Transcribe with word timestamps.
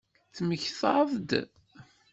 Temmektaḍ-d? 0.35 1.31